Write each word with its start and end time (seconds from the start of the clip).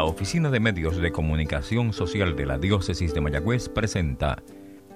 La 0.00 0.06
Oficina 0.06 0.50
de 0.50 0.60
Medios 0.60 0.96
de 0.96 1.12
Comunicación 1.12 1.92
Social 1.92 2.34
de 2.34 2.46
la 2.46 2.56
Diócesis 2.56 3.12
de 3.12 3.20
Mayagüez 3.20 3.68
presenta 3.68 4.42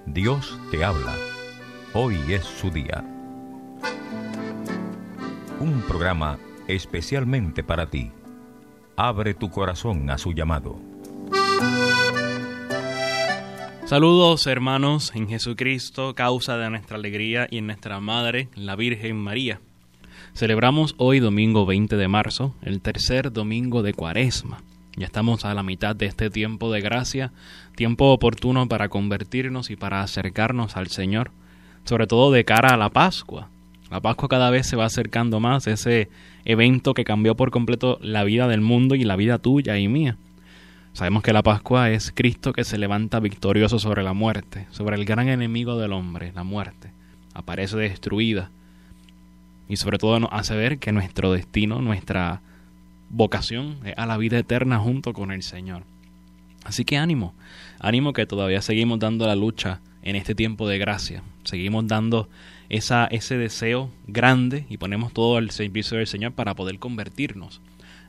Dios 0.07 0.59
te 0.71 0.83
habla. 0.83 1.13
Hoy 1.93 2.17
es 2.29 2.43
su 2.43 2.71
día. 2.71 3.05
Un 5.59 5.83
programa 5.87 6.39
especialmente 6.67 7.61
para 7.61 7.85
ti. 7.85 8.11
Abre 8.95 9.35
tu 9.35 9.51
corazón 9.51 10.09
a 10.09 10.17
su 10.17 10.33
llamado. 10.33 10.79
Saludos 13.85 14.47
hermanos 14.47 15.11
en 15.13 15.29
Jesucristo, 15.29 16.15
causa 16.15 16.57
de 16.57 16.71
nuestra 16.71 16.97
alegría 16.97 17.47
y 17.51 17.59
en 17.59 17.67
nuestra 17.67 17.99
Madre, 17.99 18.49
la 18.55 18.75
Virgen 18.75 19.17
María. 19.17 19.61
Celebramos 20.33 20.95
hoy 20.97 21.19
domingo 21.19 21.67
20 21.67 21.95
de 21.95 22.07
marzo, 22.07 22.55
el 22.63 22.81
tercer 22.81 23.31
domingo 23.31 23.83
de 23.83 23.93
Cuaresma. 23.93 24.63
Ya 24.97 25.07
estamos 25.07 25.43
a 25.43 25.53
la 25.53 25.63
mitad 25.63 25.93
de 25.93 26.05
este 26.05 26.29
tiempo 26.29 26.71
de 26.71 26.79
gracia, 26.79 27.33
tiempo 27.75 28.13
oportuno 28.13 28.67
para 28.69 28.87
convertirnos 28.87 29.69
y 29.69 29.75
para 29.75 30.01
acercarnos 30.01 30.77
al 30.77 30.87
Señor, 30.87 31.31
sobre 31.83 32.07
todo 32.07 32.31
de 32.31 32.45
cara 32.45 32.69
a 32.69 32.77
la 32.77 32.89
Pascua. 32.89 33.49
La 33.91 33.99
Pascua 33.99 34.29
cada 34.29 34.49
vez 34.51 34.67
se 34.67 34.77
va 34.77 34.85
acercando 34.85 35.41
más, 35.41 35.67
ese 35.67 36.09
evento 36.45 36.93
que 36.93 37.03
cambió 37.03 37.35
por 37.35 37.51
completo 37.51 37.99
la 38.01 38.23
vida 38.23 38.47
del 38.47 38.61
mundo 38.61 38.95
y 38.95 39.03
la 39.03 39.17
vida 39.17 39.37
tuya 39.37 39.77
y 39.77 39.89
mía. 39.89 40.15
Sabemos 40.93 41.23
que 41.23 41.33
la 41.33 41.43
Pascua 41.43 41.91
es 41.91 42.13
Cristo 42.15 42.53
que 42.53 42.63
se 42.63 42.77
levanta 42.77 43.19
victorioso 43.19 43.79
sobre 43.79 44.01
la 44.01 44.13
muerte, 44.13 44.65
sobre 44.71 44.95
el 44.95 45.03
gran 45.03 45.27
enemigo 45.27 45.77
del 45.77 45.91
hombre, 45.91 46.31
la 46.33 46.45
muerte. 46.45 46.89
Aparece 47.33 47.75
destruida. 47.75 48.49
Y 49.67 49.75
sobre 49.75 49.97
todo 49.97 50.21
nos 50.21 50.29
hace 50.31 50.55
ver 50.55 50.77
que 50.79 50.93
nuestro 50.93 51.33
destino, 51.33 51.81
nuestra 51.81 52.39
vocación 53.15 53.77
es 53.85 53.93
a 53.97 54.05
la 54.05 54.17
vida 54.17 54.37
eterna 54.37 54.79
junto 54.79 55.13
con 55.13 55.31
el 55.31 55.41
Señor. 55.41 55.83
Así 56.63 56.83
que 56.83 56.97
ánimo, 56.97 57.33
ánimo 57.79 58.13
que 58.13 58.25
todavía 58.25 58.61
seguimos 58.61 58.99
dando 58.99 59.25
la 59.25 59.35
lucha 59.35 59.79
en 60.01 60.15
este 60.15 60.35
tiempo 60.35 60.67
de 60.67 60.77
gracia. 60.77 61.23
Seguimos 61.43 61.87
dando 61.87 62.27
esa, 62.69 63.05
ese 63.05 63.37
deseo 63.37 63.89
grande 64.07 64.65
y 64.69 64.77
ponemos 64.77 65.13
todo 65.13 65.37
al 65.37 65.51
servicio 65.51 65.97
del 65.97 66.07
Señor 66.07 66.33
para 66.33 66.55
poder 66.55 66.79
convertirnos 66.79 67.61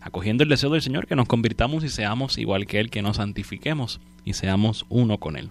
acogiendo 0.06 0.44
el 0.44 0.48
deseo 0.48 0.70
del 0.70 0.82
Señor 0.82 1.08
que 1.08 1.16
nos 1.16 1.26
convirtamos 1.26 1.82
y 1.82 1.88
seamos 1.88 2.38
igual 2.38 2.66
que 2.66 2.78
Él, 2.78 2.90
que 2.90 3.02
nos 3.02 3.16
santifiquemos 3.16 4.00
y 4.24 4.34
seamos 4.34 4.86
uno 4.88 5.18
con 5.18 5.36
Él. 5.36 5.50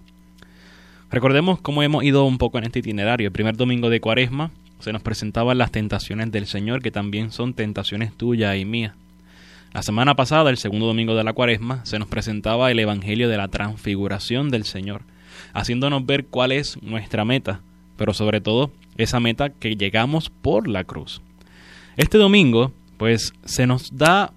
Recordemos 1.11 1.59
cómo 1.59 1.83
hemos 1.83 2.05
ido 2.05 2.23
un 2.23 2.37
poco 2.37 2.57
en 2.57 2.63
este 2.63 2.79
itinerario. 2.79 3.27
El 3.27 3.33
primer 3.33 3.57
domingo 3.57 3.89
de 3.89 3.99
Cuaresma 3.99 4.51
se 4.79 4.93
nos 4.93 5.01
presentaban 5.01 5.57
las 5.57 5.71
tentaciones 5.71 6.31
del 6.31 6.47
Señor, 6.47 6.81
que 6.81 6.91
también 6.91 7.31
son 7.31 7.53
tentaciones 7.53 8.13
tuyas 8.13 8.57
y 8.57 8.63
mías. 8.63 8.93
La 9.75 9.83
semana 9.83 10.15
pasada, 10.15 10.49
el 10.51 10.55
segundo 10.55 10.85
domingo 10.85 11.15
de 11.15 11.25
la 11.25 11.33
Cuaresma, 11.33 11.83
se 11.83 11.99
nos 11.99 12.07
presentaba 12.07 12.71
el 12.71 12.79
Evangelio 12.79 13.27
de 13.27 13.35
la 13.35 13.49
transfiguración 13.49 14.49
del 14.49 14.63
Señor, 14.63 15.01
haciéndonos 15.51 16.05
ver 16.05 16.27
cuál 16.27 16.53
es 16.53 16.81
nuestra 16.81 17.25
meta, 17.25 17.59
pero 17.97 18.13
sobre 18.13 18.39
todo 18.39 18.71
esa 18.95 19.19
meta 19.19 19.49
que 19.49 19.75
llegamos 19.75 20.29
por 20.29 20.69
la 20.69 20.85
cruz. 20.85 21.21
Este 21.97 22.17
domingo, 22.17 22.71
pues 22.95 23.33
se 23.43 23.67
nos 23.67 23.97
da 23.97 24.31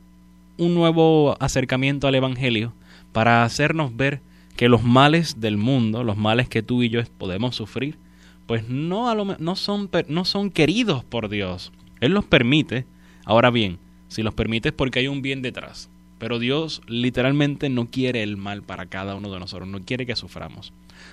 un 0.56 0.74
nuevo 0.74 1.36
acercamiento 1.38 2.08
al 2.08 2.16
Evangelio 2.16 2.72
para 3.12 3.44
hacernos 3.44 3.96
ver 3.96 4.20
que 4.56 4.68
los 4.68 4.82
males 4.82 5.40
del 5.40 5.56
mundo, 5.56 6.02
los 6.02 6.16
males 6.16 6.48
que 6.48 6.64
tú 6.64 6.82
y 6.82 6.88
yo 6.88 7.00
podemos 7.16 7.54
sufrir, 7.54 7.96
pues 8.48 8.68
no, 8.68 9.08
a 9.08 9.14
lo, 9.14 9.24
no, 9.38 9.54
son, 9.54 9.88
no 10.08 10.24
son 10.24 10.50
queridos 10.50 11.04
por 11.04 11.28
Dios. 11.28 11.70
Él 12.00 12.10
los 12.10 12.24
permite. 12.24 12.86
Ahora 13.24 13.50
bien, 13.50 13.78
si 14.08 14.22
los 14.22 14.34
permite 14.34 14.70
es 14.70 14.74
porque 14.74 15.00
hay 15.00 15.08
un 15.08 15.22
bien 15.22 15.42
detrás. 15.42 15.88
Pero 16.18 16.38
Dios 16.38 16.82
literalmente 16.88 17.68
no 17.68 17.86
quiere 17.86 18.22
el 18.22 18.36
mal 18.36 18.62
para 18.62 18.86
cada 18.86 19.14
uno 19.14 19.32
de 19.32 19.38
nosotros, 19.38 19.68
no 19.68 19.80
quiere 19.80 20.06
que 20.06 20.16
suframos. 20.16 20.72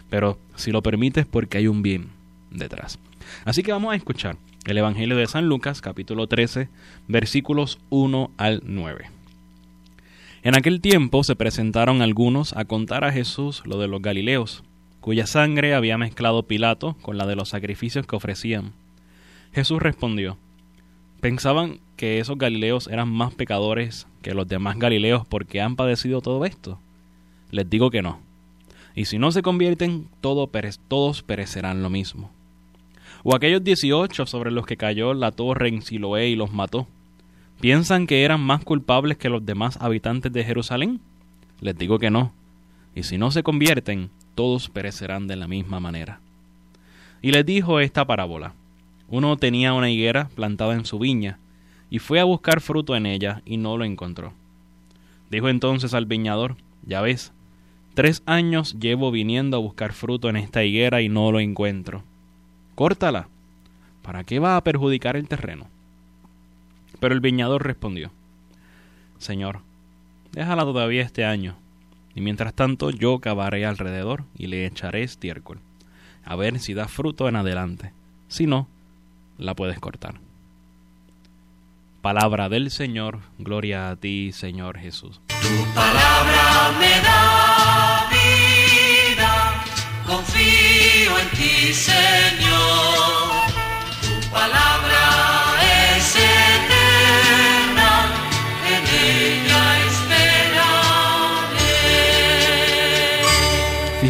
Pero 0.09 0.39
si 0.56 0.72
lo 0.72 0.81
permite 0.81 1.22
es 1.22 1.25
porque 1.25 1.59
hay 1.59 1.67
un 1.67 1.81
bien 1.81 2.07
detrás. 2.50 2.97
Así 3.44 3.63
que 3.63 3.72
vamos 3.72 3.94
a 3.94 3.95
escuchar 3.95 4.38
el 4.66 4.78
Evangelio 4.78 5.16
de 5.16 5.28
San 5.28 5.47
Lucas, 5.47 5.81
capítulo 5.81 6.28
13, 6.28 6.69
versículos 7.07 7.78
1 7.89 8.31
al 8.38 8.63
9. 8.66 9.05
En 10.41 10.55
aquel 10.55 10.81
tiempo 10.81 11.23
se 11.23 11.35
presentaron 11.35 12.01
algunos 12.01 12.53
a 12.53 12.66
contar 12.66 13.03
a 13.03 13.11
Jesús 13.11 13.63
lo 13.66 13.79
de 13.79 13.88
los 13.88 14.01
Galileos, 14.01 14.63
cuya 15.01 15.28
sangre 15.28 15.75
había 15.75 15.97
mezclado 15.97 16.44
Pilato 16.44 16.95
con 17.01 17.17
la 17.17 17.28
de 17.28 17.35
los 17.35 17.50
sacrificios 17.50 18.07
que 18.07 18.16
ofrecían. 18.16 18.73
Jesús 19.53 19.81
respondió, 19.81 20.38
¿pensaban 21.25 21.79
que 21.97 22.19
esos 22.19 22.37
Galileos 22.37 22.87
eran 22.87 23.09
más 23.09 23.33
pecadores 23.33 24.05
que 24.21 24.35
los 24.35 24.47
demás 24.47 24.77
Galileos 24.77 25.25
porque 25.25 25.59
han 25.59 25.75
padecido 25.75 26.21
todo 26.21 26.45
esto? 26.45 26.77
Les 27.49 27.67
digo 27.67 27.89
que 27.89 28.03
no. 28.03 28.19
Y 28.93 29.05
si 29.05 29.17
no 29.17 29.31
se 29.31 29.41
convierten, 29.41 30.07
todos 30.21 31.23
perecerán 31.23 31.81
lo 31.81 31.89
mismo. 31.89 32.29
O 33.23 33.35
aquellos 33.35 33.63
dieciocho 33.63 34.27
sobre 34.27 34.51
los 34.51 34.67
que 34.67 34.77
cayó 34.77 35.15
la 35.15 35.31
torre 35.31 35.69
en 35.69 35.81
Siloé 35.81 36.29
y 36.29 36.35
los 36.35 36.53
mató, 36.53 36.85
¿Piensan 37.59 38.05
que 38.05 38.23
eran 38.23 38.41
más 38.41 38.63
culpables 38.63 39.17
que 39.17 39.29
los 39.29 39.43
demás 39.43 39.77
habitantes 39.81 40.31
de 40.31 40.43
Jerusalén? 40.43 40.99
Les 41.59 41.75
digo 41.75 41.97
que 41.97 42.11
no. 42.11 42.33
Y 42.93 43.01
si 43.01 43.17
no 43.17 43.31
se 43.31 43.41
convierten, 43.41 44.11
todos 44.35 44.69
perecerán 44.69 45.25
de 45.25 45.37
la 45.37 45.47
misma 45.47 45.79
manera. 45.79 46.19
Y 47.23 47.31
les 47.31 47.47
dijo 47.47 47.79
esta 47.79 48.05
parábola. 48.05 48.53
Uno 49.09 49.38
tenía 49.38 49.73
una 49.73 49.89
higuera 49.89 50.29
plantada 50.35 50.73
en 50.73 50.85
su 50.85 50.99
viña, 50.99 51.38
y 51.89 51.99
fue 51.99 52.19
a 52.19 52.23
buscar 52.23 52.61
fruto 52.61 52.95
en 52.95 53.05
ella, 53.05 53.41
y 53.45 53.57
no 53.57 53.77
lo 53.77 53.85
encontró. 53.85 54.33
Dijo 55.29 55.49
entonces 55.49 55.93
al 55.93 56.05
viñador, 56.05 56.55
ya 56.85 57.01
ves, 57.01 57.31
tres 57.93 58.23
años 58.25 58.77
llevo 58.79 59.11
viniendo 59.11 59.57
a 59.57 59.59
buscar 59.59 59.93
fruto 59.93 60.29
en 60.29 60.38
esta 60.38 60.63
higuera 60.63 61.01
y 61.01 61.09
no 61.09 61.31
lo 61.31 61.39
encuentro. 61.39 62.03
Córtala. 62.75 63.27
¿Para 64.01 64.23
qué 64.23 64.39
va 64.39 64.55
a 64.55 64.63
perjudicar 64.63 65.16
el 65.16 65.27
terreno? 65.27 65.67
Pero 66.99 67.13
el 67.13 67.22
viñador 67.22 67.66
respondió, 67.66 68.11
Señor, 69.17 69.61
déjala 70.31 70.63
todavía 70.63 71.01
este 71.01 71.25
año, 71.25 71.55
y 72.13 72.22
mientras 72.22 72.53
tanto 72.53 72.91
yo 72.91 73.19
cavaré 73.19 73.66
alrededor 73.66 74.23
y 74.37 74.47
le 74.47 74.66
echaré 74.66 75.03
estiércol, 75.03 75.59
a 76.23 76.35
ver 76.35 76.59
si 76.59 76.73
da 76.73 76.87
fruto 76.87 77.27
en 77.27 77.35
adelante. 77.35 77.93
Si 78.27 78.45
no, 78.45 78.67
la 79.38 79.53
puedes 79.53 79.79
cortar. 79.79 80.16
Palabra 82.01 82.50
del 82.50 82.69
Señor, 82.69 83.22
gloria 83.40 83.90
a 83.90 83.96
ti, 83.96 84.31
Señor 84.31 84.78
Jesús. 84.78 85.22
Tu 85.28 85.73
palabra 85.73 86.72
me 86.79 87.01
da 87.01 87.44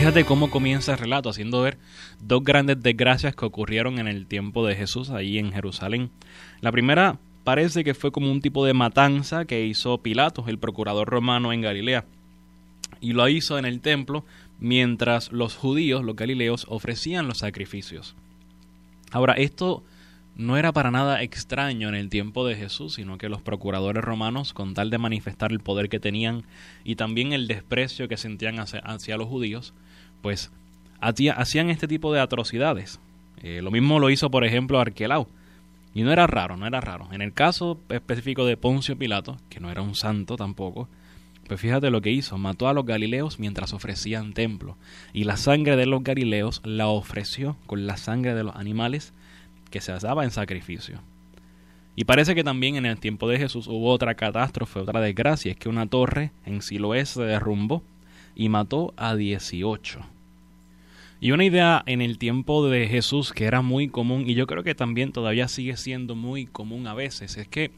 Fíjate 0.06 0.24
cómo 0.24 0.52
comienza 0.52 0.92
el 0.92 1.00
relato, 1.00 1.30
haciendo 1.30 1.64
ver 1.64 1.80
dos 2.22 2.44
grandes 2.44 2.80
desgracias 2.84 3.36
que 3.36 3.44
ocurrieron 3.44 3.98
en 3.98 4.08
el 4.08 4.28
tiempo 4.28 4.64
de 4.64 4.76
Jesús 4.76 5.10
ahí 5.10 5.40
en 5.40 5.52
Jerusalén. 5.52 6.12
La 6.62 6.72
primera 6.72 7.18
parece 7.44 7.84
que 7.84 7.96
fue 7.96 8.12
como 8.12 8.32
un 8.32 8.40
tipo 8.40 8.64
de 8.68 8.76
matanza 8.76 9.46
que 9.46 9.66
hizo 9.66 9.98
Pilato, 9.98 10.46
el 10.46 10.60
procurador 10.60 11.08
romano 11.10 11.52
en 11.54 11.62
Galilea. 11.62 12.06
Y 13.02 13.14
lo 13.14 13.28
hizo 13.28 13.58
en 13.58 13.66
el 13.66 13.82
templo 13.82 14.24
mientras 14.60 15.32
los 15.32 15.56
judíos, 15.56 16.04
los 16.04 16.16
galileos, 16.16 16.68
ofrecían 16.70 17.28
los 17.28 17.40
sacrificios. 17.40 18.14
Ahora, 19.12 19.34
esto 19.34 19.84
no 20.36 20.58
era 20.58 20.74
para 20.74 20.92
nada 20.92 21.22
extraño 21.22 21.88
en 21.88 21.96
el 21.96 22.10
tiempo 22.10 22.46
de 22.46 22.56
Jesús, 22.56 22.96
sino 22.96 23.18
que 23.18 23.30
los 23.30 23.42
procuradores 23.42 24.04
romanos, 24.04 24.54
con 24.54 24.74
tal 24.74 24.90
de 24.90 24.98
manifestar 24.98 25.52
el 25.52 25.62
poder 25.62 25.88
que 25.88 26.00
tenían 26.00 26.44
y 26.84 26.96
también 26.96 27.32
el 27.32 27.48
desprecio 27.48 28.10
que 28.10 28.18
sentían 28.18 28.60
hacia, 28.60 29.18
los 29.18 29.28
judíos, 29.28 29.74
pues 30.26 30.50
hacían 31.02 31.70
este 31.70 31.88
tipo 31.88 32.12
de 32.12 32.20
atrocidades. 32.20 33.00
Eh, 33.44 33.62
lo 33.62 33.70
mismo 33.70 34.00
lo 34.00 34.10
hizo, 34.10 34.32
por 34.32 34.44
ejemplo, 34.44 34.80
Arquelao. 34.80 35.28
Y 35.94 36.02
no 36.02 36.12
era 36.12 36.26
raro, 36.26 36.58
no 36.58 36.66
era 36.66 36.82
raro. 36.82 37.08
En 37.12 37.22
el 37.22 37.32
caso 37.32 37.80
específico 37.90 38.44
de 38.44 38.58
Poncio 38.58 38.98
Pilato, 38.98 39.38
que 39.50 39.60
no 39.60 39.70
era 39.70 39.84
un 39.84 39.94
santo 39.94 40.36
tampoco, 40.36 40.90
pues 41.48 41.62
fíjate 41.62 41.92
lo 41.92 42.02
que 42.02 42.10
hizo, 42.10 42.40
mató 42.40 42.68
a 42.68 42.74
los 42.74 42.88
galileos 42.88 43.38
mientras 43.38 43.72
ofrecían 43.72 44.34
templo, 44.34 44.78
y 45.14 45.26
la 45.26 45.38
sangre 45.38 45.76
de 45.76 45.86
los 45.86 46.04
galileos 46.04 46.60
la 46.64 46.88
ofreció 46.88 47.56
con 47.68 47.86
la 47.86 47.96
sangre 47.96 48.34
de 48.34 48.46
los 48.46 48.56
animales 48.56 49.14
que 49.70 49.80
se 49.80 49.92
asaba 49.92 50.24
en 50.24 50.32
sacrificio. 50.32 51.02
Y 51.96 52.06
parece 52.06 52.34
que 52.34 52.44
también 52.44 52.78
en 52.78 52.88
el 52.88 52.98
tiempo 52.98 53.30
de 53.30 53.38
Jesús 53.38 53.68
hubo 53.68 53.92
otra 53.92 54.16
catástrofe, 54.16 54.80
otra 54.80 55.02
desgracia, 55.02 55.52
es 55.52 55.58
que 55.58 55.70
una 55.70 55.86
torre 55.86 56.32
en 56.48 56.64
Siloé 56.64 57.06
se 57.06 57.22
derrumbó 57.22 57.84
y 58.34 58.50
mató 58.50 58.92
a 58.98 59.16
18. 59.16 60.15
Y 61.26 61.32
una 61.32 61.44
idea 61.44 61.82
en 61.88 62.04
el 62.04 62.20
tiempo 62.20 62.70
de 62.70 62.88
Jesús 62.88 63.34
que 63.34 63.46
era 63.46 63.64
muy 63.64 63.88
común, 63.88 64.26
y 64.30 64.36
yo 64.36 64.46
creo 64.46 64.62
que 64.62 64.76
también 64.76 65.12
todavía 65.12 65.48
sigue 65.48 65.76
siendo 65.76 66.14
muy 66.14 66.46
común 66.46 66.86
a 66.86 66.94
veces, 66.94 67.36
es 67.38 67.48
que 67.48 67.72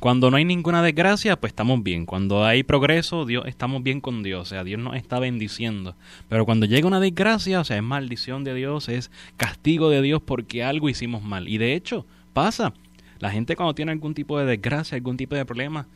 Cuando 0.00 0.32
no 0.32 0.36
hay 0.36 0.44
ninguna 0.44 0.82
desgracia, 0.82 1.38
pues 1.38 1.52
estamos 1.52 1.80
bien. 1.84 2.06
Cuando 2.06 2.44
hay 2.44 2.64
progreso, 2.64 3.24
Dios 3.24 3.44
estamos 3.46 3.84
bien 3.84 4.00
con 4.00 4.24
Dios, 4.24 4.42
o 4.42 4.44
sea, 4.46 4.64
Dios 4.64 4.80
nos 4.80 4.96
está 4.96 5.20
bendiciendo. 5.20 5.94
Pero 6.28 6.44
cuando 6.44 6.66
llega 6.66 6.88
una 6.88 6.98
desgracia, 6.98 7.60
o 7.60 7.64
sea, 7.64 7.76
es 7.76 7.84
maldición 7.84 8.42
de 8.42 8.54
Dios, 8.54 8.88
es 8.88 9.12
castigo 9.36 9.90
de 9.90 10.02
Dios 10.02 10.20
porque 10.20 10.64
algo 10.64 10.88
hicimos 10.88 11.22
mal. 11.22 11.46
Y 11.46 11.56
de 11.56 11.74
hecho, 11.74 12.04
pasa. 12.32 12.74
La 13.20 13.30
gente 13.30 13.54
cuando 13.54 13.76
tiene 13.76 13.92
algún 13.92 14.14
tipo 14.14 14.40
de 14.40 14.44
desgracia, 14.44 14.96
algún 14.96 15.16
tipo 15.16 15.36
de 15.36 15.44
problema, 15.44 15.86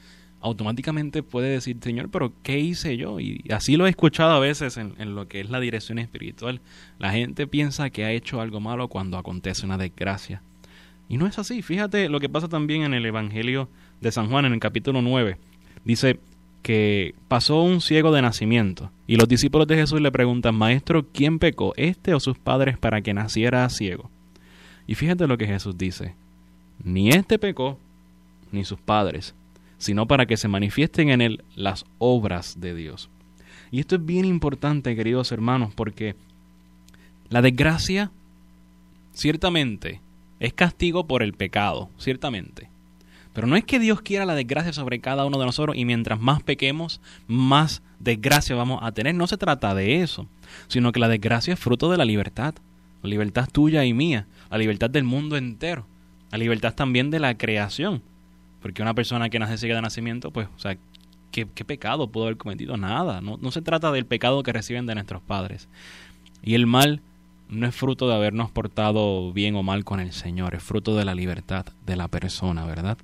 automáticamente 0.42 1.22
puede 1.22 1.48
decir, 1.48 1.78
Señor, 1.80 2.10
pero 2.10 2.32
¿qué 2.42 2.58
hice 2.58 2.96
yo? 2.96 3.20
Y 3.20 3.44
así 3.50 3.76
lo 3.76 3.86
he 3.86 3.90
escuchado 3.90 4.32
a 4.32 4.40
veces 4.40 4.76
en, 4.76 4.94
en, 4.98 5.14
lo 5.14 5.28
que 5.28 5.40
es 5.40 5.50
la 5.50 5.60
dirección 5.60 5.98
espiritual. 5.98 6.60
La 6.98 7.12
gente 7.12 7.46
piensa 7.46 7.90
que 7.90 8.04
ha 8.04 8.12
hecho 8.12 8.40
algo 8.40 8.60
malo 8.60 8.88
cuando 8.88 9.18
acontece 9.18 9.64
una 9.64 9.78
desgracia. 9.78 10.42
Y 11.08 11.16
no 11.16 11.26
es 11.26 11.38
así. 11.38 11.62
Fíjate 11.62 12.08
lo 12.08 12.20
que 12.20 12.28
pasa 12.28 12.48
también 12.48 12.82
en 12.82 12.94
el 12.94 13.06
Evangelio 13.06 13.68
de 14.00 14.12
San 14.12 14.28
Juan, 14.28 14.44
en 14.44 14.52
el 14.52 14.60
capítulo 14.60 15.02
9. 15.02 15.36
Dice 15.84 16.18
que 16.62 17.14
pasó 17.28 17.62
un 17.62 17.80
ciego 17.80 18.12
de 18.12 18.22
nacimiento. 18.22 18.90
Y 19.06 19.16
los 19.16 19.28
discípulos 19.28 19.66
de 19.66 19.76
Jesús 19.76 20.00
le 20.00 20.12
preguntan, 20.12 20.54
Maestro, 20.54 21.06
¿quién 21.12 21.38
pecó, 21.38 21.72
este 21.76 22.14
o 22.14 22.20
sus 22.20 22.38
padres, 22.38 22.78
para 22.78 23.02
que 23.02 23.14
naciera 23.14 23.68
ciego? 23.68 24.10
Y 24.86 24.94
fíjate 24.94 25.26
lo 25.26 25.36
que 25.36 25.46
Jesús 25.46 25.76
dice. 25.76 26.14
Ni 26.82 27.10
este 27.10 27.38
pecó, 27.38 27.78
ni 28.50 28.64
sus 28.64 28.78
padres, 28.80 29.34
sino 29.82 30.06
para 30.06 30.26
que 30.26 30.36
se 30.36 30.46
manifiesten 30.46 31.10
en 31.10 31.20
él 31.20 31.42
las 31.56 31.84
obras 31.98 32.60
de 32.60 32.72
Dios. 32.72 33.10
Y 33.72 33.80
esto 33.80 33.96
es 33.96 34.06
bien 34.06 34.24
importante, 34.24 34.94
queridos 34.94 35.32
hermanos, 35.32 35.74
porque 35.74 36.14
la 37.30 37.42
desgracia, 37.42 38.12
ciertamente, 39.12 40.00
es 40.38 40.52
castigo 40.52 41.08
por 41.08 41.24
el 41.24 41.32
pecado, 41.32 41.90
ciertamente. 41.98 42.68
Pero 43.32 43.48
no 43.48 43.56
es 43.56 43.64
que 43.64 43.80
Dios 43.80 44.02
quiera 44.02 44.24
la 44.24 44.36
desgracia 44.36 44.72
sobre 44.72 45.00
cada 45.00 45.24
uno 45.24 45.40
de 45.40 45.46
nosotros 45.46 45.76
y 45.76 45.84
mientras 45.84 46.20
más 46.20 46.44
pequemos, 46.44 47.00
más 47.26 47.82
desgracia 47.98 48.54
vamos 48.54 48.78
a 48.84 48.92
tener. 48.92 49.16
No 49.16 49.26
se 49.26 49.36
trata 49.36 49.74
de 49.74 50.00
eso, 50.02 50.28
sino 50.68 50.92
que 50.92 51.00
la 51.00 51.08
desgracia 51.08 51.54
es 51.54 51.58
fruto 51.58 51.90
de 51.90 51.96
la 51.96 52.04
libertad. 52.04 52.54
La 53.02 53.08
libertad 53.08 53.48
tuya 53.50 53.84
y 53.84 53.92
mía, 53.92 54.28
la 54.48 54.58
libertad 54.58 54.90
del 54.90 55.02
mundo 55.02 55.36
entero, 55.36 55.86
la 56.30 56.38
libertad 56.38 56.72
también 56.72 57.10
de 57.10 57.18
la 57.18 57.36
creación. 57.36 58.00
Porque 58.62 58.80
una 58.80 58.94
persona 58.94 59.28
que 59.28 59.38
nace 59.38 59.58
ciega 59.58 59.74
de 59.74 59.82
nacimiento, 59.82 60.30
pues, 60.30 60.48
o 60.56 60.58
sea, 60.58 60.78
¿qué, 61.32 61.46
qué 61.54 61.64
pecado 61.64 62.08
pudo 62.08 62.24
haber 62.24 62.36
cometido? 62.36 62.76
Nada. 62.76 63.20
No, 63.20 63.36
no 63.36 63.50
se 63.50 63.60
trata 63.60 63.92
del 63.92 64.06
pecado 64.06 64.42
que 64.42 64.52
reciben 64.52 64.86
de 64.86 64.94
nuestros 64.94 65.20
padres. 65.20 65.68
Y 66.42 66.54
el 66.54 66.66
mal 66.66 67.02
no 67.52 67.66
es 67.66 67.74
fruto 67.74 68.08
de 68.08 68.14
habernos 68.14 68.50
portado 68.50 69.32
bien 69.32 69.54
o 69.56 69.62
mal 69.62 69.84
con 69.84 70.00
el 70.00 70.12
Señor, 70.12 70.54
es 70.54 70.62
fruto 70.62 70.96
de 70.96 71.04
la 71.04 71.14
libertad 71.14 71.66
de 71.84 71.96
la 71.96 72.08
persona, 72.08 72.64
¿verdad? 72.64 72.96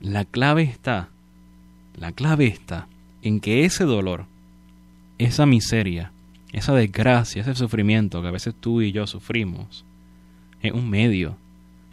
La 0.00 0.24
clave 0.24 0.64
está, 0.64 1.08
la 1.96 2.10
clave 2.10 2.46
está 2.46 2.88
en 3.22 3.38
que 3.38 3.64
ese 3.64 3.84
dolor, 3.84 4.26
esa 5.18 5.46
miseria, 5.46 6.10
esa 6.52 6.74
desgracia, 6.74 7.42
ese 7.42 7.54
sufrimiento 7.54 8.20
que 8.22 8.28
a 8.28 8.32
veces 8.32 8.54
tú 8.58 8.82
y 8.82 8.90
yo 8.90 9.06
sufrimos, 9.06 9.84
es 10.62 10.72
un 10.72 10.90
medio, 10.90 11.36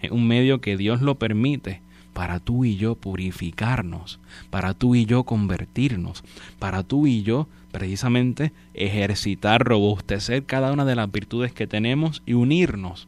es 0.01 0.09
un 0.09 0.27
medio 0.27 0.61
que 0.61 0.77
Dios 0.77 1.01
lo 1.01 1.15
permite 1.15 1.81
para 2.17 2.39
tú 2.39 2.65
y 2.65 2.77
yo 2.77 2.95
purificarnos, 2.95 4.19
para 4.49 4.73
tú 4.73 4.95
y 4.95 5.05
yo 5.05 5.23
convertirnos, 5.23 6.23
para 6.57 6.81
tú 6.81 7.05
y 7.05 7.21
yo 7.21 7.47
precisamente 7.71 8.53
ejercitar, 8.73 9.63
robustecer 9.63 10.43
cada 10.43 10.71
una 10.71 10.83
de 10.83 10.95
las 10.95 11.11
virtudes 11.11 11.53
que 11.53 11.67
tenemos 11.67 12.23
y 12.25 12.33
unirnos 12.33 13.07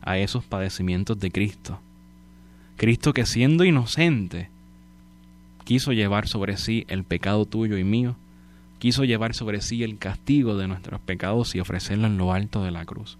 a 0.00 0.16
esos 0.16 0.42
padecimientos 0.42 1.20
de 1.20 1.30
Cristo. 1.30 1.80
Cristo 2.78 3.12
que 3.12 3.26
siendo 3.26 3.62
inocente 3.62 4.48
quiso 5.64 5.92
llevar 5.92 6.26
sobre 6.26 6.56
sí 6.56 6.86
el 6.88 7.04
pecado 7.04 7.44
tuyo 7.44 7.76
y 7.76 7.84
mío, 7.84 8.16
quiso 8.78 9.04
llevar 9.04 9.34
sobre 9.34 9.60
sí 9.60 9.82
el 9.82 9.98
castigo 9.98 10.56
de 10.56 10.66
nuestros 10.66 10.98
pecados 11.02 11.54
y 11.54 11.60
ofrecerlo 11.60 12.06
en 12.06 12.16
lo 12.16 12.32
alto 12.32 12.64
de 12.64 12.70
la 12.70 12.86
cruz. 12.86 13.18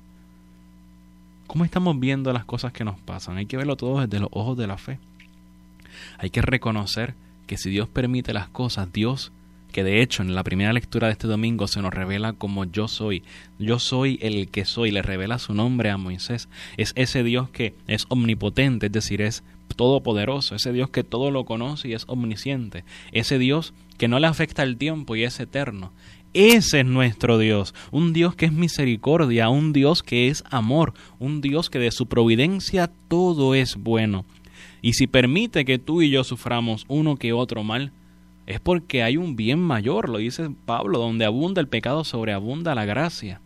¿Cómo 1.47 1.67
estamos 1.67 2.01
viendo 2.01 2.33
las 2.33 2.47
cosas 2.47 2.73
que 2.73 2.85
nos 2.85 2.99
pasan? 3.01 3.37
Hay 3.37 3.45
que 3.45 3.59
verlo 3.59 3.77
todo 3.77 4.01
desde 4.01 4.19
los 4.19 4.31
ojos 4.33 4.57
de 4.57 4.67
la 4.67 4.79
fe. 4.79 4.99
Hay 6.19 6.31
que 6.31 6.43
reconocer 6.43 7.15
que 7.47 7.57
si 7.57 7.71
Dios 7.71 7.89
permite 7.89 8.33
las 8.33 8.49
cosas, 8.49 8.93
Dios 8.93 9.33
que 9.73 9.85
de 9.85 10.01
hecho 10.01 10.23
en 10.23 10.35
la 10.35 10.43
primera 10.43 10.73
lectura 10.73 11.09
de 11.09 11.13
este 11.13 11.27
domingo 11.27 11.69
se 11.69 11.83
nos 11.83 11.93
revela 11.93 12.33
como 12.33 12.65
yo 12.65 12.89
soy. 12.89 13.23
Yo 13.59 13.79
soy 13.79 14.19
el 14.23 14.49
que 14.49 14.65
soy, 14.65 14.91
le 14.91 15.03
revela 15.03 15.39
su 15.39 15.53
nombre 15.53 15.91
a 15.91 15.99
Moisés. 15.99 16.49
Es 16.79 16.93
ese 16.97 17.23
Dios 17.23 17.51
que 17.51 17.75
es 17.87 18.07
omnipotente, 18.09 18.87
es 18.87 18.93
decir, 18.93 19.21
es 19.21 19.45
todopoderoso, 19.77 20.55
ese 20.55 20.73
Dios 20.73 20.89
que 20.89 21.05
todo 21.05 21.31
lo 21.31 21.45
conoce 21.45 21.89
y 21.89 21.93
es 21.93 22.05
omnisciente, 22.09 22.85
ese 23.13 23.39
Dios 23.39 23.75
que 23.99 24.09
no 24.09 24.19
le 24.19 24.27
afecta 24.27 24.63
el 24.63 24.79
tiempo 24.79 25.15
y 25.15 25.25
es 25.25 25.39
eterno. 25.41 25.93
Ese 26.33 26.81
es 26.81 26.87
nuestro 26.87 27.39
Dios, 27.39 27.75
un 27.91 28.13
Dios 28.13 28.35
que 28.35 28.47
es 28.47 28.53
misericordia, 28.53 29.49
un 29.49 29.73
Dios 29.73 30.03
que 30.03 30.29
es 30.29 30.45
amor, 30.51 30.93
un 31.19 31.41
Dios 31.41 31.71
que 31.71 31.79
de 31.79 31.91
su 31.91 32.07
providencia 32.07 32.91
todo 33.09 33.55
es 33.55 33.77
bueno. 33.77 34.25
Y 34.87 34.93
si 34.93 35.09
permite 35.09 35.65
que 35.65 35.81
tú 35.81 36.01
y 36.01 36.11
yo 36.11 36.23
suframos 36.23 36.85
uno 36.87 37.17
que 37.17 37.33
otro 37.33 37.65
mal, 37.65 37.91
es 38.47 38.61
porque 38.61 39.03
hay 39.03 39.17
un 39.17 39.35
bien 39.35 39.59
mayor, 39.59 40.09
lo 40.09 40.19
dice 40.19 40.49
Pablo, 40.65 41.01
donde 41.01 41.25
abunda 41.25 41.61
el 41.61 41.67
pecado, 41.67 42.05
sobreabunda 42.05 42.73
la 42.77 42.85
gracia. 42.85 43.41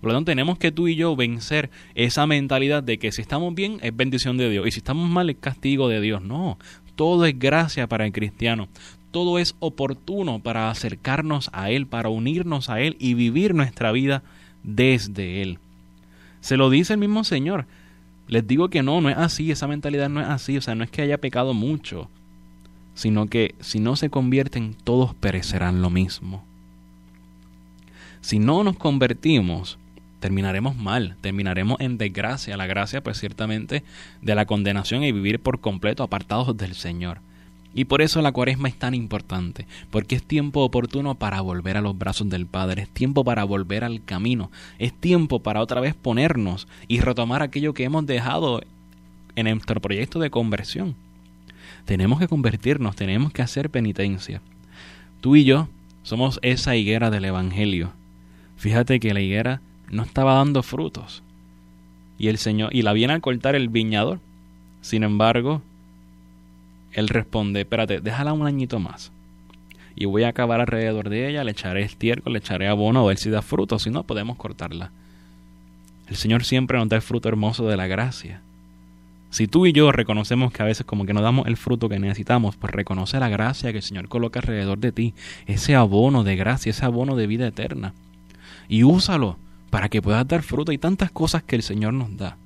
Por 0.00 0.08
lo 0.08 0.16
tanto, 0.16 0.32
tenemos 0.32 0.58
que 0.58 0.72
tú 0.72 0.88
y 0.88 0.96
yo 0.96 1.14
vencer 1.14 1.70
esa 1.94 2.26
mentalidad 2.26 2.82
de 2.82 2.98
que 2.98 3.12
si 3.12 3.22
estamos 3.22 3.54
bien 3.54 3.78
es 3.82 3.94
bendición 3.94 4.36
de 4.36 4.50
Dios 4.50 4.66
y 4.66 4.72
si 4.72 4.78
estamos 4.78 5.08
mal 5.08 5.30
es 5.30 5.36
castigo 5.36 5.88
de 5.88 6.00
Dios. 6.00 6.22
No, 6.22 6.58
todo 6.96 7.24
es 7.24 7.38
gracia 7.38 7.86
para 7.86 8.04
el 8.04 8.10
cristiano. 8.10 8.66
Todo 9.12 9.38
es 9.38 9.54
oportuno 9.60 10.40
para 10.40 10.70
acercarnos 10.70 11.50
a 11.52 11.70
Él, 11.70 11.86
para 11.86 12.08
unirnos 12.08 12.68
a 12.68 12.80
Él 12.80 12.96
y 12.98 13.14
vivir 13.14 13.54
nuestra 13.54 13.92
vida 13.92 14.24
desde 14.64 15.40
Él. 15.40 15.60
Se 16.40 16.56
lo 16.56 16.68
dice 16.68 16.94
el 16.94 16.98
mismo 16.98 17.22
Señor. 17.22 17.66
Les 18.30 18.46
digo 18.46 18.70
que 18.70 18.84
no, 18.84 19.00
no 19.00 19.10
es 19.10 19.16
así, 19.16 19.50
esa 19.50 19.66
mentalidad 19.66 20.08
no 20.08 20.20
es 20.20 20.28
así, 20.28 20.56
o 20.56 20.60
sea, 20.60 20.76
no 20.76 20.84
es 20.84 20.90
que 20.90 21.02
haya 21.02 21.18
pecado 21.18 21.52
mucho, 21.52 22.08
sino 22.94 23.26
que 23.26 23.56
si 23.58 23.80
no 23.80 23.96
se 23.96 24.08
convierten 24.08 24.76
todos 24.84 25.14
perecerán 25.16 25.82
lo 25.82 25.90
mismo. 25.90 26.44
Si 28.20 28.38
no 28.38 28.62
nos 28.62 28.76
convertimos, 28.76 29.78
terminaremos 30.20 30.76
mal, 30.76 31.16
terminaremos 31.20 31.80
en 31.80 31.98
desgracia, 31.98 32.56
la 32.56 32.68
gracia 32.68 33.02
pues 33.02 33.18
ciertamente 33.18 33.82
de 34.22 34.34
la 34.36 34.46
condenación 34.46 35.02
y 35.02 35.10
vivir 35.10 35.40
por 35.40 35.60
completo 35.60 36.04
apartados 36.04 36.56
del 36.56 36.76
Señor. 36.76 37.18
Y 37.74 37.84
por 37.84 38.02
eso 38.02 38.20
la 38.20 38.32
cuaresma 38.32 38.68
es 38.68 38.74
tan 38.76 38.94
importante, 38.94 39.66
porque 39.90 40.16
es 40.16 40.22
tiempo 40.22 40.60
oportuno 40.60 41.14
para 41.14 41.40
volver 41.40 41.76
a 41.76 41.80
los 41.80 41.96
brazos 41.96 42.28
del 42.28 42.46
Padre, 42.46 42.82
es 42.82 42.88
tiempo 42.88 43.22
para 43.22 43.44
volver 43.44 43.84
al 43.84 44.02
camino, 44.04 44.50
es 44.78 44.92
tiempo 44.92 45.40
para 45.40 45.60
otra 45.60 45.80
vez 45.80 45.94
ponernos 45.94 46.66
y 46.88 47.00
retomar 47.00 47.42
aquello 47.42 47.72
que 47.72 47.84
hemos 47.84 48.06
dejado 48.06 48.60
en 49.36 49.46
nuestro 49.46 49.80
proyecto 49.80 50.18
de 50.18 50.30
conversión. 50.30 50.96
Tenemos 51.84 52.18
que 52.18 52.28
convertirnos, 52.28 52.96
tenemos 52.96 53.32
que 53.32 53.42
hacer 53.42 53.70
penitencia. 53.70 54.42
Tú 55.20 55.36
y 55.36 55.44
yo 55.44 55.68
somos 56.02 56.40
esa 56.42 56.76
higuera 56.76 57.10
del 57.10 57.24
Evangelio. 57.24 57.92
Fíjate 58.56 59.00
que 59.00 59.14
la 59.14 59.20
higuera 59.20 59.60
no 59.90 60.02
estaba 60.02 60.34
dando 60.34 60.62
frutos. 60.62 61.22
Y 62.18 62.28
el 62.28 62.38
Señor, 62.38 62.74
y 62.74 62.82
la 62.82 62.92
viene 62.92 63.14
a 63.14 63.20
cortar 63.20 63.54
el 63.54 63.68
viñador. 63.68 64.20
Sin 64.82 65.02
embargo, 65.02 65.62
él 66.92 67.08
responde, 67.08 67.60
espérate, 67.60 68.00
déjala 68.00 68.32
un 68.32 68.46
añito 68.46 68.78
más. 68.78 69.12
Y 69.94 70.06
voy 70.06 70.22
a 70.22 70.28
acabar 70.28 70.60
alrededor 70.60 71.08
de 71.08 71.28
ella, 71.28 71.44
le 71.44 71.50
echaré 71.50 71.82
estiércol, 71.82 72.32
le 72.32 72.38
echaré 72.38 72.68
abono 72.68 73.00
a 73.00 73.08
ver 73.08 73.18
si 73.18 73.30
da 73.30 73.42
fruto, 73.42 73.78
si 73.78 73.90
no 73.90 74.04
podemos 74.04 74.36
cortarla. 74.36 74.90
El 76.08 76.16
Señor 76.16 76.44
siempre 76.44 76.78
nos 76.78 76.88
da 76.88 76.96
el 76.96 77.02
fruto 77.02 77.28
hermoso 77.28 77.68
de 77.68 77.76
la 77.76 77.86
gracia. 77.86 78.40
Si 79.30 79.46
tú 79.46 79.66
y 79.66 79.72
yo 79.72 79.92
reconocemos 79.92 80.52
que 80.52 80.62
a 80.62 80.66
veces 80.66 80.84
como 80.84 81.06
que 81.06 81.12
no 81.12 81.22
damos 81.22 81.46
el 81.46 81.56
fruto 81.56 81.88
que 81.88 82.00
necesitamos, 82.00 82.56
pues 82.56 82.72
reconoce 82.72 83.20
la 83.20 83.28
gracia 83.28 83.70
que 83.70 83.78
el 83.78 83.84
Señor 83.84 84.08
coloca 84.08 84.40
alrededor 84.40 84.78
de 84.78 84.90
ti, 84.90 85.14
ese 85.46 85.76
abono 85.76 86.24
de 86.24 86.34
gracia, 86.34 86.70
ese 86.70 86.84
abono 86.84 87.14
de 87.14 87.28
vida 87.28 87.46
eterna. 87.46 87.94
Y 88.68 88.82
úsalo 88.82 89.36
para 89.70 89.88
que 89.88 90.02
puedas 90.02 90.26
dar 90.26 90.42
fruto. 90.42 90.72
Hay 90.72 90.78
tantas 90.78 91.12
cosas 91.12 91.44
que 91.44 91.54
el 91.54 91.62
Señor 91.62 91.94
nos 91.94 92.16
da. 92.16 92.36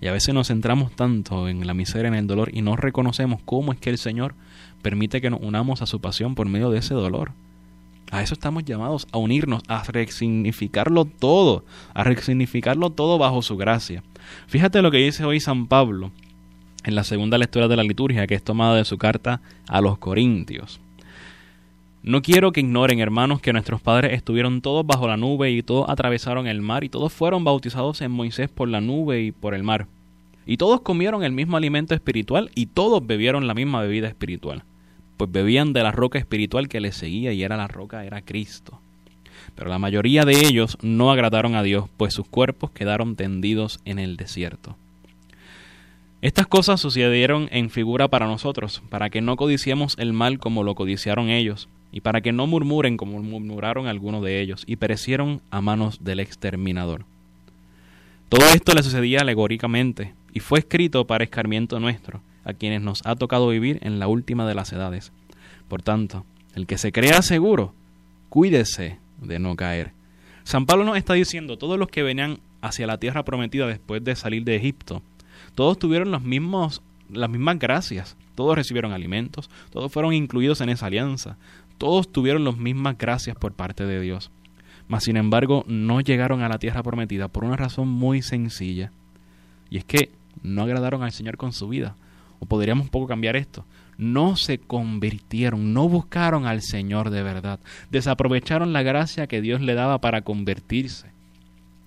Y 0.00 0.06
a 0.06 0.12
veces 0.12 0.34
nos 0.34 0.48
centramos 0.48 0.92
tanto 0.92 1.48
en 1.48 1.66
la 1.66 1.74
miseria, 1.74 2.08
en 2.08 2.14
el 2.14 2.26
dolor, 2.26 2.50
y 2.52 2.62
no 2.62 2.76
reconocemos 2.76 3.40
cómo 3.44 3.72
es 3.72 3.78
que 3.78 3.90
el 3.90 3.98
Señor 3.98 4.34
permite 4.82 5.20
que 5.20 5.30
nos 5.30 5.40
unamos 5.40 5.82
a 5.82 5.86
su 5.86 6.00
pasión 6.00 6.34
por 6.34 6.48
medio 6.48 6.70
de 6.70 6.78
ese 6.78 6.94
dolor. 6.94 7.32
A 8.10 8.22
eso 8.22 8.34
estamos 8.34 8.64
llamados, 8.64 9.06
a 9.12 9.18
unirnos, 9.18 9.62
a 9.68 9.82
resignificarlo 9.84 11.04
todo, 11.04 11.64
a 11.92 12.04
resignificarlo 12.04 12.90
todo 12.90 13.18
bajo 13.18 13.42
su 13.42 13.56
gracia. 13.56 14.02
Fíjate 14.46 14.80
lo 14.80 14.90
que 14.90 14.98
dice 14.98 15.24
hoy 15.24 15.40
San 15.40 15.66
Pablo 15.66 16.10
en 16.84 16.94
la 16.94 17.04
segunda 17.04 17.36
lectura 17.36 17.68
de 17.68 17.76
la 17.76 17.82
liturgia, 17.82 18.26
que 18.26 18.34
es 18.34 18.42
tomada 18.42 18.76
de 18.76 18.84
su 18.84 18.96
carta 18.96 19.42
a 19.66 19.80
los 19.80 19.98
Corintios. 19.98 20.80
No 22.02 22.22
quiero 22.22 22.52
que 22.52 22.60
ignoren, 22.60 23.00
hermanos, 23.00 23.40
que 23.40 23.52
nuestros 23.52 23.82
padres 23.82 24.12
estuvieron 24.12 24.60
todos 24.60 24.86
bajo 24.86 25.08
la 25.08 25.16
nube 25.16 25.50
y 25.50 25.62
todos 25.62 25.88
atravesaron 25.88 26.46
el 26.46 26.62
mar 26.62 26.84
y 26.84 26.88
todos 26.88 27.12
fueron 27.12 27.42
bautizados 27.42 28.00
en 28.02 28.12
Moisés 28.12 28.48
por 28.48 28.68
la 28.68 28.80
nube 28.80 29.22
y 29.22 29.32
por 29.32 29.52
el 29.52 29.64
mar. 29.64 29.86
Y 30.46 30.56
todos 30.56 30.80
comieron 30.80 31.24
el 31.24 31.32
mismo 31.32 31.56
alimento 31.56 31.94
espiritual 31.94 32.50
y 32.54 32.66
todos 32.66 33.04
bebieron 33.04 33.46
la 33.46 33.54
misma 33.54 33.82
bebida 33.82 34.06
espiritual. 34.06 34.62
Pues 35.16 35.30
bebían 35.30 35.72
de 35.72 35.82
la 35.82 35.90
roca 35.90 36.18
espiritual 36.18 36.68
que 36.68 36.80
les 36.80 36.96
seguía 36.96 37.32
y 37.32 37.42
era 37.42 37.56
la 37.56 37.66
roca, 37.66 38.04
era 38.04 38.22
Cristo. 38.22 38.80
Pero 39.56 39.68
la 39.68 39.80
mayoría 39.80 40.24
de 40.24 40.46
ellos 40.46 40.78
no 40.80 41.10
agradaron 41.10 41.56
a 41.56 41.64
Dios, 41.64 41.86
pues 41.96 42.14
sus 42.14 42.28
cuerpos 42.28 42.70
quedaron 42.70 43.16
tendidos 43.16 43.80
en 43.84 43.98
el 43.98 44.16
desierto. 44.16 44.76
Estas 46.22 46.46
cosas 46.46 46.80
sucedieron 46.80 47.48
en 47.50 47.70
figura 47.70 48.08
para 48.08 48.26
nosotros, 48.26 48.82
para 48.88 49.10
que 49.10 49.20
no 49.20 49.36
codiciemos 49.36 49.96
el 49.98 50.12
mal 50.12 50.38
como 50.38 50.62
lo 50.62 50.74
codiciaron 50.74 51.28
ellos, 51.28 51.68
y 51.92 52.00
para 52.00 52.20
que 52.20 52.32
no 52.32 52.46
murmuren 52.46 52.96
como 52.96 53.22
murmuraron 53.22 53.86
algunos 53.86 54.22
de 54.22 54.40
ellos, 54.40 54.64
y 54.66 54.76
perecieron 54.76 55.40
a 55.50 55.60
manos 55.60 56.04
del 56.04 56.20
exterminador. 56.20 57.04
Todo 58.28 58.46
esto 58.54 58.74
le 58.74 58.82
sucedía 58.82 59.20
alegóricamente, 59.20 60.14
y 60.34 60.40
fue 60.40 60.58
escrito 60.58 61.06
para 61.06 61.24
escarmiento 61.24 61.80
nuestro, 61.80 62.20
a 62.44 62.52
quienes 62.52 62.82
nos 62.82 63.00
ha 63.04 63.16
tocado 63.16 63.48
vivir 63.48 63.78
en 63.82 63.98
la 63.98 64.08
última 64.08 64.46
de 64.46 64.54
las 64.54 64.72
edades. 64.72 65.12
Por 65.68 65.82
tanto, 65.82 66.24
el 66.54 66.66
que 66.66 66.78
se 66.78 66.92
crea 66.92 67.22
seguro, 67.22 67.74
cuídese 68.28 68.98
de 69.20 69.38
no 69.38 69.56
caer. 69.56 69.92
San 70.44 70.66
Pablo 70.66 70.84
nos 70.84 70.96
está 70.96 71.14
diciendo, 71.14 71.58
todos 71.58 71.78
los 71.78 71.88
que 71.88 72.02
venían 72.02 72.40
hacia 72.60 72.86
la 72.86 72.98
tierra 72.98 73.24
prometida 73.24 73.66
después 73.66 74.02
de 74.02 74.16
salir 74.16 74.44
de 74.44 74.56
Egipto, 74.56 75.02
todos 75.54 75.78
tuvieron 75.78 76.10
los 76.10 76.22
mismos, 76.22 76.82
las 77.10 77.30
mismas 77.30 77.58
gracias, 77.58 78.16
todos 78.34 78.56
recibieron 78.56 78.92
alimentos, 78.92 79.50
todos 79.70 79.92
fueron 79.92 80.14
incluidos 80.14 80.60
en 80.60 80.68
esa 80.68 80.86
alianza, 80.86 81.36
todos 81.78 82.10
tuvieron 82.10 82.44
las 82.44 82.56
mismas 82.56 82.98
gracias 82.98 83.36
por 83.36 83.52
parte 83.52 83.86
de 83.86 84.00
Dios. 84.00 84.30
Mas 84.88 85.04
sin 85.04 85.16
embargo 85.16 85.64
no 85.66 86.00
llegaron 86.00 86.42
a 86.42 86.48
la 86.48 86.58
tierra 86.58 86.82
prometida 86.82 87.28
por 87.28 87.44
una 87.44 87.56
razón 87.56 87.88
muy 87.88 88.22
sencilla, 88.22 88.92
y 89.70 89.78
es 89.78 89.84
que 89.84 90.10
no 90.42 90.62
agradaron 90.62 91.02
al 91.02 91.12
Señor 91.12 91.36
con 91.36 91.52
su 91.52 91.68
vida. 91.68 91.96
O 92.40 92.46
podríamos 92.46 92.84
un 92.84 92.90
poco 92.90 93.06
cambiar 93.06 93.36
esto 93.36 93.64
no 93.98 94.36
se 94.36 94.58
convirtieron, 94.58 95.74
no 95.74 95.88
buscaron 95.88 96.46
al 96.46 96.62
Señor 96.62 97.10
de 97.10 97.24
verdad, 97.24 97.58
desaprovecharon 97.90 98.72
la 98.72 98.82
gracia 98.82 99.26
que 99.26 99.42
Dios 99.42 99.60
le 99.60 99.74
daba 99.74 100.00
para 100.00 100.22
convertirse, 100.22 101.10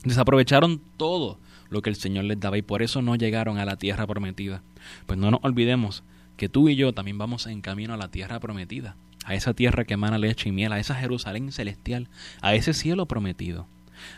desaprovecharon 0.04 0.82
todo 0.98 1.40
lo 1.70 1.82
que 1.82 1.90
el 1.90 1.96
Señor 1.96 2.26
les 2.26 2.40
daba 2.40 2.58
y 2.58 2.62
por 2.62 2.82
eso 2.84 3.02
no 3.02 3.16
llegaron 3.16 3.58
a 3.58 3.66
la 3.66 3.78
tierra 3.78 4.06
prometida. 4.06 4.62
Pues 5.06 5.18
no 5.18 5.32
nos 5.32 5.40
olvidemos 5.44 6.04
que 6.36 6.50
tú 6.50 6.68
y 6.68 6.76
yo 6.76 6.92
también 6.92 7.18
vamos 7.18 7.48
en 7.48 7.62
camino 7.62 7.94
a 7.94 7.98
la 7.98 8.10
tierra 8.10 8.42
prometida, 8.42 8.98
a 9.26 9.36
esa 9.36 9.54
tierra 9.54 9.86
que 9.86 9.94
emana 9.94 10.18
leche 10.18 10.50
y 10.50 10.52
miel, 10.52 10.74
a 10.74 10.80
esa 10.80 10.96
Jerusalén 10.96 11.52
celestial, 11.52 12.08
a 12.42 12.56
ese 12.56 12.74
cielo 12.74 13.06
prometido. 13.06 13.68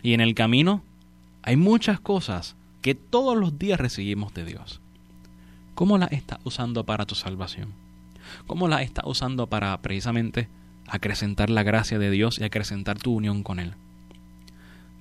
Y 0.02 0.14
en 0.14 0.22
el 0.22 0.36
camino 0.36 0.82
hay 1.42 1.58
muchas 1.58 2.00
cosas 2.00 2.56
que 2.82 2.96
todos 2.96 3.38
los 3.38 3.60
días 3.60 3.80
recibimos 3.80 4.34
de 4.34 4.46
Dios. 4.46 4.80
¿Cómo 5.76 5.98
las 5.98 6.12
estás 6.12 6.40
usando 6.44 6.86
para 6.86 7.06
tu 7.06 7.16
salvación? 7.16 7.70
¿Cómo 8.48 8.68
la 8.68 8.82
estás 8.82 9.06
usando 9.06 9.48
para 9.48 9.76
precisamente 9.82 10.48
acrecentar 10.88 11.50
la 11.50 11.64
gracia 11.64 12.00
de 12.00 12.12
Dios 12.12 12.40
y 12.40 12.44
acrecentar 12.44 12.98
tu 12.98 13.14
unión 13.14 13.44
con 13.44 13.60
Él? 13.60 13.74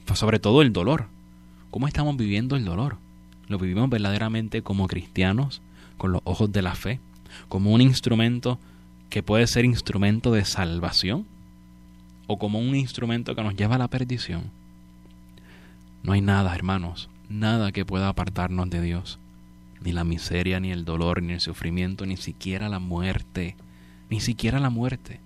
Pues 0.05 0.19
sobre 0.19 0.39
todo 0.39 0.63
el 0.63 0.73
dolor. 0.73 1.07
¿Cómo 1.71 1.89
estamos 1.89 2.17
viviendo 2.17 2.57
el 2.57 2.65
dolor? 2.65 2.99
¿Lo 3.49 3.59
vivimos 3.59 3.89
verdaderamente 3.89 4.63
como 4.63 4.89
cristianos, 4.89 5.63
con 5.97 6.13
los 6.13 6.23
ojos 6.25 6.53
de 6.53 6.63
la 6.63 6.75
fe, 6.75 7.01
como 7.49 7.73
un 7.73 7.81
instrumento 7.81 8.59
que 9.13 9.23
puede 9.23 9.47
ser 9.47 9.67
instrumento 9.67 10.33
de 10.33 10.47
salvación? 10.47 11.27
¿O 12.27 12.39
como 12.39 12.61
un 12.61 12.75
instrumento 12.75 13.35
que 13.35 13.43
nos 13.43 13.55
lleva 13.55 13.75
a 13.75 13.79
la 13.79 13.89
perdición? 13.89 14.45
No 16.03 16.15
hay 16.15 16.23
nada, 16.23 16.55
hermanos, 16.55 17.11
nada 17.29 17.73
que 17.73 17.85
pueda 17.85 18.09
apartarnos 18.09 18.71
de 18.71 18.81
Dios 18.81 19.19
ni 19.83 19.93
la 19.93 20.05
miseria, 20.05 20.61
ni 20.61 20.71
el 20.71 20.87
dolor, 20.87 21.23
ni 21.23 21.35
el 21.35 21.41
sufrimiento, 21.41 22.07
ni 22.07 22.17
siquiera 22.17 22.71
la 22.71 22.79
muerte, 22.79 23.55
ni 24.09 24.19
siquiera 24.21 24.59
la 24.61 24.71
muerte. 24.71 25.21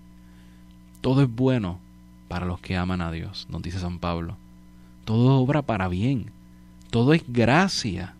Todo 1.01 1.23
es 1.23 1.31
bueno 1.31 1.79
para 2.27 2.45
los 2.45 2.59
que 2.59 2.77
aman 2.77 3.01
a 3.01 3.13
Dios, 3.13 3.47
nos 3.51 3.63
dice 3.63 3.79
San 3.79 4.01
Pablo. 4.01 4.37
Todo 5.05 5.39
obra 5.39 5.63
para 5.63 5.87
bien, 5.87 6.33
todo 6.91 7.15
es 7.15 7.23
gracia. 7.29 8.15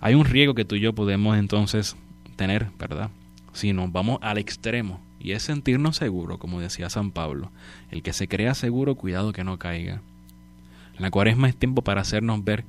Hay 0.00 0.14
un 0.14 0.24
riesgo 0.24 0.54
que 0.54 0.64
tú 0.64 0.74
y 0.74 0.80
yo 0.80 0.94
podemos 0.94 1.36
entonces 1.36 1.94
tener, 2.34 2.68
¿verdad? 2.76 3.10
Si 3.52 3.72
nos 3.72 3.92
vamos 3.92 4.18
al 4.22 4.38
extremo, 4.38 5.00
y 5.20 5.32
es 5.32 5.44
sentirnos 5.44 5.96
seguros, 5.96 6.38
como 6.38 6.60
decía 6.60 6.90
San 6.90 7.12
Pablo. 7.12 7.50
El 7.90 8.02
que 8.02 8.12
se 8.12 8.26
crea 8.26 8.54
seguro, 8.54 8.96
cuidado 8.96 9.32
que 9.32 9.44
no 9.44 9.58
caiga. 9.58 10.00
La 10.98 11.10
cuaresma 11.10 11.48
es 11.48 11.56
tiempo 11.56 11.82
para 11.82 12.00
hacernos 12.00 12.42
ver 12.44 12.64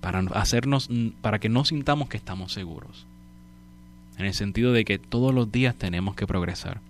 para 0.00 0.18
hacernos 0.34 0.90
para 1.20 1.38
que 1.38 1.48
no 1.48 1.64
sintamos 1.64 2.08
que 2.08 2.16
estamos 2.16 2.52
seguros. 2.52 3.06
En 4.18 4.26
el 4.26 4.34
sentido 4.34 4.72
de 4.72 4.84
que 4.84 4.98
todos 4.98 5.32
los 5.32 5.50
días 5.50 5.76
tenemos 5.76 6.16
que 6.16 6.26
progresar. 6.26 6.80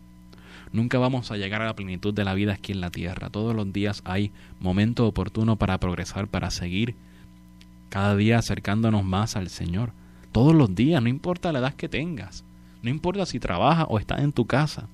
Nunca 0.72 0.98
vamos 0.98 1.30
a 1.30 1.36
llegar 1.36 1.60
a 1.60 1.66
la 1.66 1.76
plenitud 1.76 2.14
de 2.14 2.24
la 2.24 2.32
vida 2.32 2.54
aquí 2.54 2.72
en 2.72 2.80
la 2.80 2.90
tierra. 2.90 3.28
Todos 3.28 3.54
los 3.54 3.70
días 3.70 4.00
hay 4.06 4.32
momento 4.60 5.06
oportuno 5.06 5.56
para 5.56 5.78
progresar, 5.78 6.26
para 6.26 6.50
seguir 6.50 6.94
cada 7.90 8.16
día 8.16 8.38
acercándonos 8.38 9.04
más 9.04 9.36
al 9.36 9.50
Señor. 9.50 9.92
Todos 10.32 10.54
los 10.54 10.74
días, 10.74 11.02
no 11.02 11.10
importa 11.10 11.52
la 11.52 11.58
edad 11.58 11.74
que 11.74 11.90
tengas. 11.90 12.44
No 12.82 12.90
importa 12.90 13.26
si 13.26 13.38
trabajas 13.40 13.86
o 13.88 13.98
estás 13.98 14.20
en 14.20 14.32
tu 14.32 14.46
casa. 14.46 14.88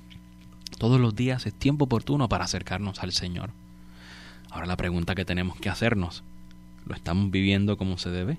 Todos 0.78 1.00
los 1.00 1.16
días 1.16 1.46
es 1.46 1.54
tiempo 1.54 1.86
oportuno 1.86 2.28
para 2.28 2.44
acercarnos 2.44 3.02
al 3.02 3.12
Señor. 3.12 3.50
Ahora 4.50 4.66
la 4.66 4.76
pregunta 4.76 5.14
que 5.14 5.24
tenemos 5.24 5.58
que 5.58 5.68
hacernos 5.68 6.22
¿Lo 6.88 6.94
estamos 6.94 7.30
viviendo 7.30 7.76
como 7.76 7.98
se 7.98 8.08
debe? 8.08 8.38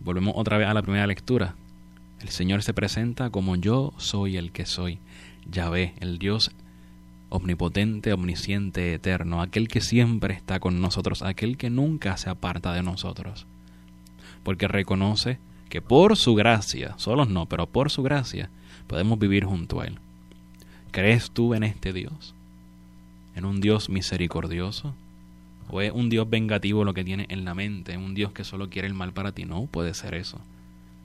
Volvemos 0.00 0.34
otra 0.36 0.58
vez 0.58 0.68
a 0.68 0.74
la 0.74 0.82
primera 0.82 1.06
lectura. 1.06 1.54
El 2.20 2.28
Señor 2.28 2.62
se 2.62 2.74
presenta 2.74 3.30
como 3.30 3.56
yo 3.56 3.94
soy 3.96 4.36
el 4.36 4.52
que 4.52 4.66
soy. 4.66 4.98
Yahvé, 5.50 5.94
el 6.00 6.18
Dios 6.18 6.50
omnipotente, 7.30 8.12
omnisciente, 8.12 8.92
eterno, 8.92 9.40
aquel 9.40 9.66
que 9.66 9.80
siempre 9.80 10.34
está 10.34 10.60
con 10.60 10.82
nosotros, 10.82 11.22
aquel 11.22 11.56
que 11.56 11.70
nunca 11.70 12.18
se 12.18 12.28
aparta 12.28 12.74
de 12.74 12.82
nosotros. 12.82 13.46
Porque 14.42 14.68
reconoce 14.68 15.38
que 15.74 15.82
por 15.82 16.16
su 16.16 16.36
gracia, 16.36 16.94
solos 16.98 17.28
no, 17.28 17.46
pero 17.46 17.66
por 17.66 17.90
su 17.90 18.04
gracia, 18.04 18.48
podemos 18.86 19.18
vivir 19.18 19.44
junto 19.44 19.80
a 19.80 19.86
Él. 19.86 19.98
¿Crees 20.92 21.32
tú 21.32 21.52
en 21.52 21.64
este 21.64 21.92
Dios? 21.92 22.32
¿En 23.34 23.44
un 23.44 23.60
Dios 23.60 23.88
misericordioso? 23.88 24.94
¿O 25.68 25.80
es 25.80 25.90
un 25.90 26.10
Dios 26.10 26.30
vengativo 26.30 26.84
lo 26.84 26.94
que 26.94 27.02
tiene 27.02 27.26
en 27.28 27.44
la 27.44 27.56
mente? 27.56 27.96
¿Un 27.96 28.14
Dios 28.14 28.30
que 28.30 28.44
solo 28.44 28.70
quiere 28.70 28.86
el 28.86 28.94
mal 28.94 29.12
para 29.12 29.32
ti? 29.32 29.46
No 29.46 29.66
puede 29.66 29.94
ser 29.94 30.14
eso. 30.14 30.38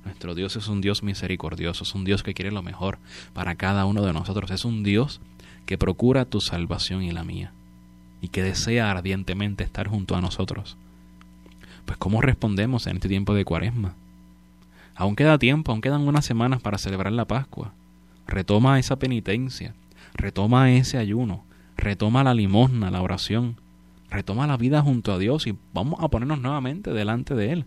Nuestro 0.05 0.35
Dios 0.35 0.55
es 0.55 0.67
un 0.67 0.81
Dios 0.81 1.01
misericordioso, 1.01 1.83
es 1.83 1.95
un 1.95 2.05
Dios 2.05 2.21
que 2.21 2.35
quiere 2.35 2.51
lo 2.51 2.61
mejor 2.61 2.99
para 3.33 3.55
cada 3.55 3.85
uno 3.85 4.03
de 4.03 4.13
nosotros, 4.13 4.51
es 4.51 4.65
un 4.65 4.83
Dios 4.83 5.19
que 5.65 5.79
procura 5.79 6.25
tu 6.25 6.41
salvación 6.41 7.01
y 7.01 7.11
la 7.11 7.23
mía, 7.23 7.53
y 8.21 8.27
que 8.27 8.43
desea 8.43 8.91
ardientemente 8.91 9.63
estar 9.63 9.87
junto 9.87 10.15
a 10.15 10.21
nosotros. 10.21 10.77
Pues 11.87 11.97
¿cómo 11.97 12.21
respondemos 12.21 12.85
en 12.85 12.97
este 12.97 13.09
tiempo 13.09 13.33
de 13.33 13.45
cuaresma? 13.45 13.95
Aún 14.99 15.15
queda 15.15 15.39
tiempo, 15.39 15.71
aún 15.71 15.79
quedan 15.79 16.05
unas 16.05 16.25
semanas 16.25 16.61
para 16.61 16.77
celebrar 16.77 17.13
la 17.13 17.23
Pascua. 17.23 17.71
Retoma 18.27 18.79
esa 18.79 18.99
penitencia, 18.99 19.73
retoma 20.13 20.73
ese 20.73 20.97
ayuno, 20.97 21.45
retoma 21.77 22.21
la 22.21 22.33
limosna, 22.33 22.91
la 22.91 23.01
oración, 23.01 23.55
retoma 24.09 24.45
la 24.45 24.57
vida 24.57 24.81
junto 24.81 25.13
a 25.13 25.17
Dios 25.17 25.47
y 25.47 25.55
vamos 25.73 26.03
a 26.03 26.09
ponernos 26.09 26.41
nuevamente 26.41 26.91
delante 26.91 27.33
de 27.33 27.53
Él. 27.53 27.65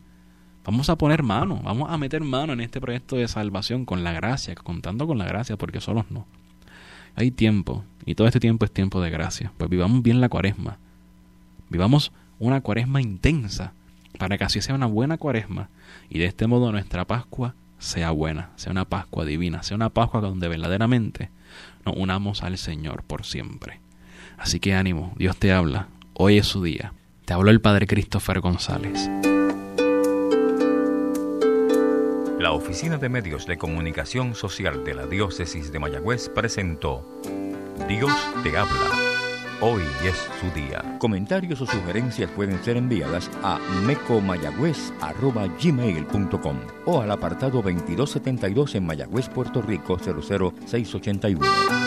Vamos 0.67 0.91
a 0.91 0.99
poner 0.99 1.23
mano, 1.23 1.63
vamos 1.65 1.91
a 1.91 1.97
meter 1.97 2.23
mano 2.23 2.53
en 2.53 2.61
este 2.61 2.83
proyecto 2.83 3.17
de 3.17 3.27
salvación 3.29 3.87
con 3.87 4.05
la 4.05 4.13
gracia, 4.13 4.55
contando 4.55 5.07
con 5.07 5.17
la 5.17 5.25
gracia, 5.25 5.57
porque 5.57 5.81
solos 5.81 6.05
no. 6.11 6.27
Hay 7.15 7.31
tiempo, 7.31 7.83
y 8.05 8.15
todo 8.15 8.27
este 8.27 8.41
tiempo 8.41 8.67
es 8.67 8.73
tiempo 8.73 9.01
de 9.01 9.09
gracia. 9.09 9.55
Pues 9.57 9.71
vivamos 9.71 10.03
bien 10.03 10.21
la 10.21 10.29
cuaresma. 10.29 10.77
Vivamos 11.71 12.13
una 12.39 12.61
cuaresma 12.61 13.01
intensa, 13.01 13.73
para 14.19 14.39
que 14.39 14.45
así 14.45 14.61
sea 14.61 14.75
una 14.75 14.87
buena 14.87 15.19
cuaresma, 15.19 15.69
y 16.09 16.19
de 16.19 16.27
este 16.27 16.47
modo 16.47 16.73
nuestra 16.73 17.05
Pascua 17.05 17.55
sea 17.79 18.11
buena, 18.11 18.51
sea 18.57 18.73
una 18.73 18.85
Pascua 18.85 19.25
divina, 19.25 19.63
sea 19.63 19.77
una 19.77 19.91
Pascua 19.91 20.21
donde 20.21 20.49
verdaderamente 20.49 21.31
nos 21.85 21.97
unamos 21.97 22.43
al 22.43 22.59
Señor 22.59 23.03
por 23.03 23.25
siempre. 23.25 23.81
Así 24.39 24.61
que 24.61 24.75
ánimo, 24.75 25.13
Dios 25.17 25.37
te 25.37 25.53
habla, 25.53 25.89
Hoy 26.15 26.37
es 26.37 26.47
su 26.47 26.63
día. 26.63 26.93
Te 27.25 27.33
habló 27.33 27.51
el 27.51 27.63
Padre 27.63 27.87
Christopher 27.87 28.41
González. 28.41 29.09
La 32.39 32.53
Oficina 32.53 32.99
de 32.99 33.09
Medios 33.09 33.47
de 33.47 33.57
Comunicación 33.57 34.35
Social 34.35 34.85
de 34.85 34.95
la 34.95 35.07
Diócesis 35.07 35.73
de 35.73 35.79
Mayagüez 35.79 36.29
presentó 36.29 37.09
Dios 37.89 38.13
te 38.43 38.57
habla. 38.57 39.02
Hoy 39.65 39.83
es 40.05 40.17
su 40.41 40.51
día. 40.61 40.83
Comentarios 40.99 41.61
o 41.61 41.67
sugerencias 41.67 42.29
pueden 42.33 42.61
ser 42.65 42.77
enviadas 42.77 43.31
a 43.45 43.61
mecomayagüez.gmail.com 43.87 46.57
o 46.85 47.01
al 47.01 47.13
apartado 47.13 47.63
2272 47.63 48.75
en 48.75 48.85
Mayagüez, 48.85 49.29
Puerto 49.29 49.63
Rico 49.63 49.99
00681. 49.99 51.82